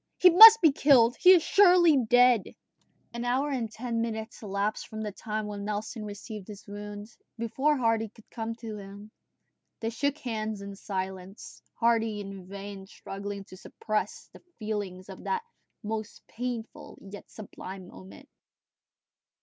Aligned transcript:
He 0.17 0.31
must 0.31 0.59
be 0.63 0.71
killed! 0.71 1.15
He 1.19 1.31
is 1.33 1.43
surely 1.43 1.95
dead!" 2.09 2.45
An 3.13 3.23
hour 3.23 3.51
and 3.51 3.71
ten 3.71 4.01
minutes 4.01 4.41
elapsed 4.41 4.87
from 4.87 5.01
the 5.03 5.11
time 5.11 5.45
when 5.45 5.63
Nelson 5.63 6.05
received 6.05 6.47
his 6.47 6.65
wound, 6.65 7.07
before 7.37 7.77
Hardy 7.77 8.09
could 8.09 8.27
come 8.31 8.55
to 8.55 8.77
him. 8.77 9.11
They 9.79 9.91
shook 9.91 10.17
hands 10.17 10.59
in 10.59 10.75
silence, 10.75 11.61
Hardy 11.75 12.19
in 12.19 12.47
vain 12.47 12.87
struggling 12.87 13.43
to 13.43 13.55
suppress 13.57 14.31
the 14.33 14.41
feelings 14.57 15.07
of 15.07 15.25
that 15.25 15.43
most 15.83 16.23
painful 16.27 16.97
and 16.99 17.13
yet 17.13 17.29
sublime 17.29 17.87
moment. 17.87 18.27